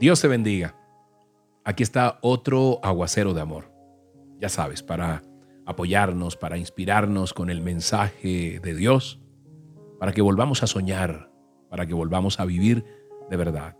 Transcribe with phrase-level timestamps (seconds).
[0.00, 0.76] Dios te bendiga.
[1.64, 3.72] Aquí está otro aguacero de amor.
[4.40, 5.22] Ya sabes, para
[5.66, 9.20] apoyarnos, para inspirarnos con el mensaje de Dios,
[10.00, 11.30] para que volvamos a soñar,
[11.70, 12.84] para que volvamos a vivir
[13.30, 13.76] de verdad.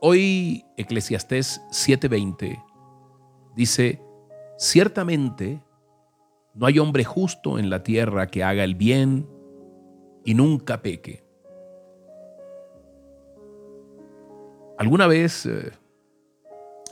[0.00, 2.64] Hoy Eclesiastés 7:20
[3.54, 4.00] dice,
[4.56, 5.62] ciertamente
[6.54, 9.28] no hay hombre justo en la tierra que haga el bien
[10.24, 11.27] y nunca peque.
[14.78, 15.72] Alguna vez eh,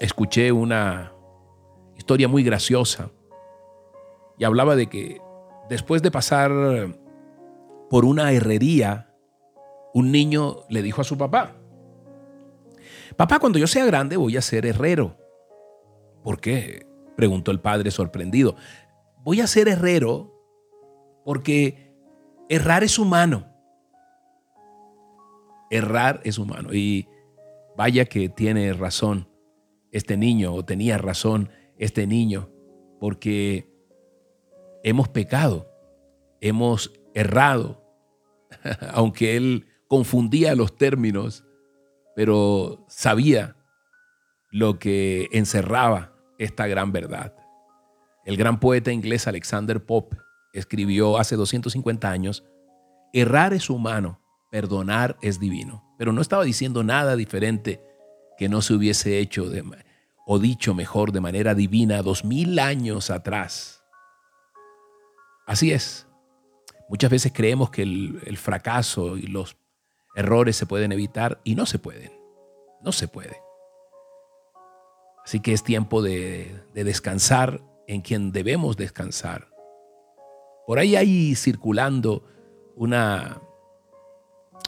[0.00, 1.12] escuché una
[1.96, 3.10] historia muy graciosa
[4.36, 5.20] y hablaba de que
[5.68, 6.50] después de pasar
[7.88, 9.14] por una herrería,
[9.94, 11.54] un niño le dijo a su papá,
[13.16, 15.16] papá, cuando yo sea grande voy a ser herrero.
[16.24, 16.84] ¿Por qué?
[17.16, 18.56] preguntó el padre sorprendido.
[19.22, 20.34] Voy a ser herrero
[21.24, 21.94] porque
[22.48, 23.46] errar es humano.
[25.70, 26.74] Errar es humano.
[26.74, 27.08] Y
[27.76, 29.28] Vaya que tiene razón
[29.92, 32.50] este niño o tenía razón este niño,
[33.00, 33.70] porque
[34.82, 35.70] hemos pecado,
[36.40, 37.82] hemos errado,
[38.92, 41.44] aunque él confundía los términos,
[42.14, 43.56] pero sabía
[44.50, 47.34] lo que encerraba esta gran verdad.
[48.24, 50.16] El gran poeta inglés Alexander Pope
[50.52, 52.44] escribió hace 250 años,
[53.12, 55.85] errar es humano, perdonar es divino.
[55.98, 57.80] Pero no estaba diciendo nada diferente
[58.36, 59.50] que no se hubiese hecho
[60.26, 63.82] o dicho mejor de manera divina dos mil años atrás.
[65.46, 66.06] Así es.
[66.88, 69.56] Muchas veces creemos que el, fracaso y los
[70.14, 72.12] errores se pueden evitar y no se pueden.
[72.82, 73.40] No se puede.
[75.24, 79.48] Así que es tiempo de, de cinco en quien debemos descansar.
[80.66, 82.24] Por ahí hay circulando
[82.74, 83.40] una,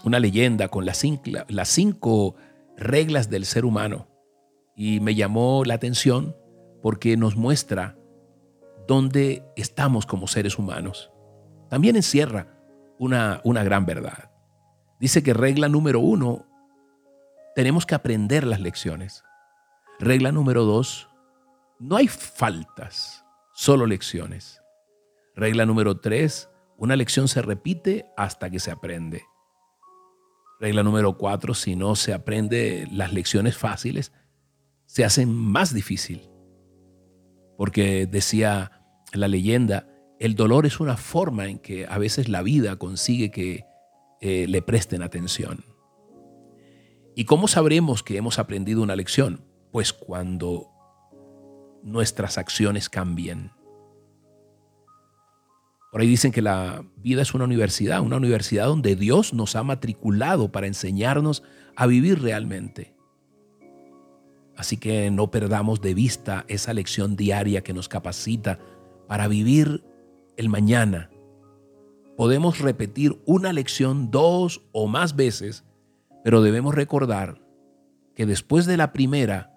[0.04, 2.36] una leyenda con las cinco, las cinco
[2.76, 4.08] reglas del ser humano
[4.76, 6.36] y me llamó la atención
[6.82, 7.98] porque nos muestra
[8.86, 11.10] dónde estamos como seres humanos.
[11.68, 12.54] También encierra
[12.98, 14.30] una, una gran verdad.
[15.00, 16.46] Dice que regla número uno,
[17.54, 19.24] tenemos que aprender las lecciones.
[19.98, 21.08] Regla número dos,
[21.80, 24.62] no hay faltas, solo lecciones.
[25.34, 29.24] Regla número tres, una lección se repite hasta que se aprende.
[30.60, 34.12] Regla número cuatro, si no se aprende las lecciones fáciles,
[34.86, 36.28] se hacen más difícil.
[37.56, 38.82] Porque decía
[39.12, 39.88] la leyenda,
[40.18, 43.64] el dolor es una forma en que a veces la vida consigue que
[44.20, 45.64] eh, le presten atención.
[47.14, 49.44] ¿Y cómo sabremos que hemos aprendido una lección?
[49.70, 50.70] Pues cuando
[51.82, 53.52] nuestras acciones cambien.
[55.90, 59.62] Por ahí dicen que la vida es una universidad, una universidad donde Dios nos ha
[59.62, 61.42] matriculado para enseñarnos
[61.76, 62.94] a vivir realmente.
[64.54, 68.58] Así que no perdamos de vista esa lección diaria que nos capacita
[69.06, 69.84] para vivir
[70.36, 71.10] el mañana.
[72.16, 75.64] Podemos repetir una lección dos o más veces,
[76.24, 77.40] pero debemos recordar
[78.14, 79.54] que después de la primera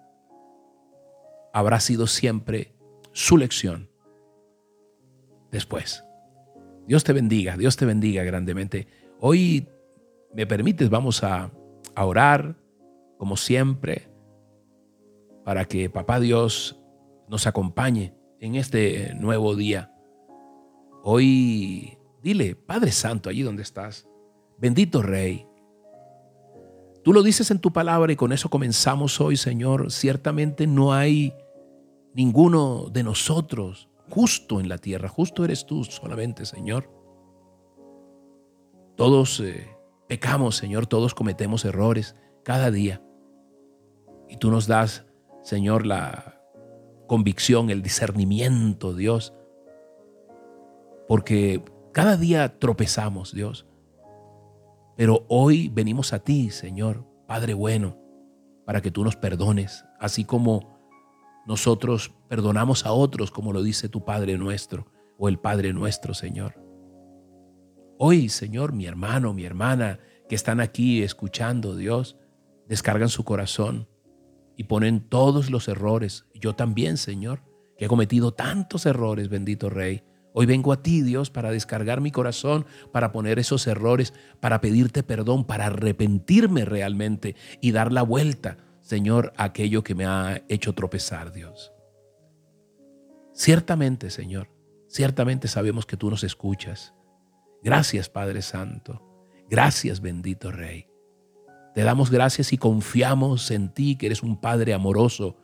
[1.52, 2.72] habrá sido siempre
[3.12, 3.90] su lección.
[5.50, 6.04] Después.
[6.86, 8.86] Dios te bendiga, Dios te bendiga grandemente.
[9.20, 9.68] Hoy,
[10.34, 11.50] me permites, vamos a,
[11.96, 12.56] orar,
[13.18, 14.08] como siempre,
[15.44, 16.80] para que Papá Dios
[17.28, 19.94] nos acompañe en este nuevo día.
[21.02, 24.08] Hoy, dile, Padre Santo, allí donde estás,
[24.58, 25.46] bendito Rey.
[27.04, 29.90] Tú lo dices en tu palabra y con eso comenzamos hoy, Señor.
[29.90, 31.34] Ciertamente no hay
[32.14, 36.90] ninguno de nosotros justo en la tierra, justo eres tú solamente, Señor.
[38.94, 39.74] Todos eh,
[40.06, 42.14] pecamos, Señor, todos cometemos errores
[42.44, 43.02] cada día.
[44.28, 45.06] Y tú nos das,
[45.42, 46.38] Señor, la
[47.06, 49.32] convicción, el discernimiento, Dios,
[51.08, 53.66] porque cada día tropezamos, Dios.
[54.94, 57.96] Pero hoy venimos a ti, Señor, Padre bueno,
[58.66, 60.71] para que tú nos perdones, así como
[61.46, 64.86] nosotros perdonamos a otros como lo dice tu Padre nuestro
[65.18, 66.54] o el Padre nuestro, Señor.
[67.98, 72.16] Hoy, Señor, mi hermano, mi hermana que están aquí escuchando, Dios,
[72.68, 73.88] descargan su corazón
[74.56, 76.26] y ponen todos los errores.
[76.34, 77.42] Yo también, Señor,
[77.76, 80.02] que he cometido tantos errores, bendito Rey.
[80.34, 85.02] Hoy vengo a ti, Dios, para descargar mi corazón, para poner esos errores, para pedirte
[85.02, 91.32] perdón, para arrepentirme realmente y dar la vuelta Señor, aquello que me ha hecho tropezar,
[91.32, 91.72] Dios.
[93.32, 94.50] Ciertamente, Señor,
[94.88, 96.92] ciertamente sabemos que tú nos escuchas.
[97.62, 99.00] Gracias, Padre Santo.
[99.48, 100.86] Gracias, bendito Rey.
[101.74, 105.36] Te damos gracias y confiamos en ti, que eres un Padre amoroso,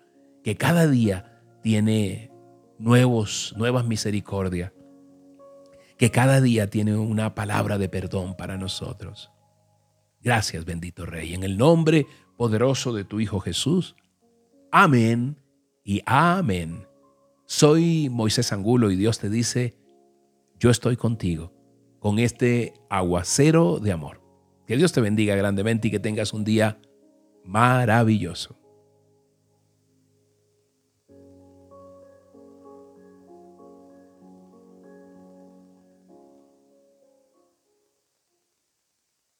[0.42, 2.30] que cada día tiene
[2.78, 4.72] nuevos, nuevas misericordias,
[5.96, 9.30] que cada día tiene una palabra de perdón para nosotros.
[10.20, 12.06] Gracias, bendito Rey, en el nombre
[12.36, 13.96] poderoso de tu Hijo Jesús.
[14.70, 15.36] Amén
[15.84, 16.86] y amén.
[17.46, 19.76] Soy Moisés Angulo y Dios te dice,
[20.58, 21.52] yo estoy contigo
[21.98, 24.20] con este aguacero de amor.
[24.66, 26.78] Que Dios te bendiga grandemente y que tengas un día
[27.44, 28.58] maravilloso.